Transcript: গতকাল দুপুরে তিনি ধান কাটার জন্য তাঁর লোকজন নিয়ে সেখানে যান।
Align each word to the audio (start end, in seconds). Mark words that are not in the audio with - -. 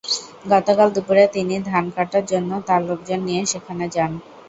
গতকাল 0.45 0.87
দুপুরে 0.95 1.23
তিনি 1.35 1.55
ধান 1.69 1.85
কাটার 1.95 2.23
জন্য 2.31 2.51
তাঁর 2.67 2.81
লোকজন 2.89 3.19
নিয়ে 3.27 3.41
সেখানে 3.51 3.85
যান। 3.95 4.11